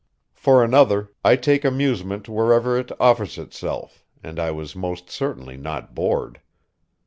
[0.33, 5.93] For another, I take amusement wherever it offers itself, and I was most certainly not
[5.93, 6.41] bored.